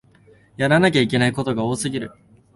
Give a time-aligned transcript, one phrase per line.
[0.57, 2.11] やらなきゃいけないことが多すぎる